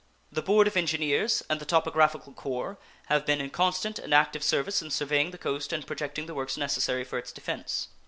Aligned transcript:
The 0.31 0.41
Board 0.41 0.65
of 0.65 0.75
Engineers 0.75 1.43
and 1.47 1.59
the 1.59 1.63
Topographical 1.65 2.33
Corps 2.33 2.79
have 3.05 3.23
been 3.23 3.39
in 3.39 3.51
constant 3.51 3.99
and 3.99 4.15
active 4.15 4.41
service 4.43 4.81
in 4.81 4.89
surveying 4.89 5.29
the 5.29 5.37
coast 5.37 5.71
and 5.71 5.85
projecting 5.85 6.25
the 6.25 6.33
works 6.33 6.57
necessary 6.57 7.03
for 7.03 7.19
its 7.19 7.31
defense. 7.31 7.89